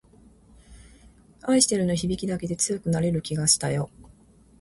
[1.43, 3.91] 愛してるの響きだけで強くなれる気がしたよ